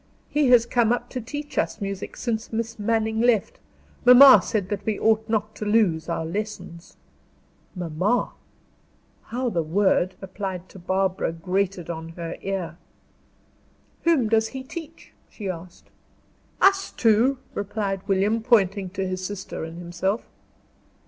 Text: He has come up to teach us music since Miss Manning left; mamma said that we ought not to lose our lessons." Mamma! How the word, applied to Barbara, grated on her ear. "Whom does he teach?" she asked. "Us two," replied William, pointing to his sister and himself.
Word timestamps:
He 0.29 0.49
has 0.49 0.65
come 0.65 0.91
up 0.91 1.09
to 1.11 1.21
teach 1.21 1.59
us 1.59 1.79
music 1.79 2.17
since 2.17 2.51
Miss 2.51 2.79
Manning 2.79 3.21
left; 3.21 3.59
mamma 4.03 4.41
said 4.43 4.69
that 4.69 4.83
we 4.83 4.99
ought 4.99 5.29
not 5.29 5.53
to 5.57 5.63
lose 5.63 6.09
our 6.09 6.25
lessons." 6.25 6.97
Mamma! 7.75 8.31
How 9.25 9.49
the 9.51 9.61
word, 9.61 10.15
applied 10.19 10.67
to 10.69 10.79
Barbara, 10.79 11.31
grated 11.31 11.91
on 11.91 12.09
her 12.13 12.35
ear. 12.41 12.77
"Whom 14.03 14.27
does 14.27 14.47
he 14.47 14.63
teach?" 14.63 15.13
she 15.29 15.47
asked. 15.51 15.91
"Us 16.59 16.89
two," 16.89 17.37
replied 17.53 18.01
William, 18.07 18.41
pointing 18.41 18.89
to 18.89 19.05
his 19.05 19.23
sister 19.23 19.63
and 19.63 19.77
himself. 19.77 20.23